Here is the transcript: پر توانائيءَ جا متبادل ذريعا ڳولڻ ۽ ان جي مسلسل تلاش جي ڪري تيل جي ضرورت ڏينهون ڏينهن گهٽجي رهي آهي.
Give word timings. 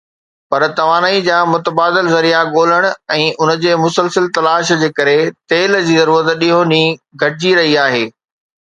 پر 0.51 0.63
توانائيءَ 0.77 1.19
جا 1.27 1.41
متبادل 1.49 2.09
ذريعا 2.13 2.39
ڳولڻ 2.55 2.87
۽ 3.19 3.27
ان 3.45 3.53
جي 3.67 3.77
مسلسل 3.83 4.31
تلاش 4.39 4.75
جي 4.85 4.93
ڪري 5.01 5.17
تيل 5.55 5.81
جي 5.91 6.01
ضرورت 6.03 6.35
ڏينهون 6.43 6.75
ڏينهن 6.77 6.99
گهٽجي 7.25 7.59
رهي 7.63 7.81
آهي. 7.89 8.05